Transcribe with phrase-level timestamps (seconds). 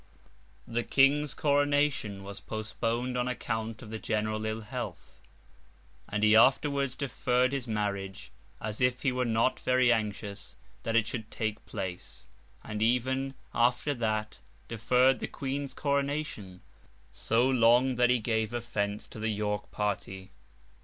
[0.65, 5.19] The King's coronation was postponed on account of the general ill health,
[6.09, 11.05] and he afterwards deferred his marriage, as if he were not very anxious that it
[11.05, 12.25] should take place:
[12.63, 16.61] and, even after that, deferred the Queen's coronation
[17.13, 20.31] so long that he gave offence to the York party.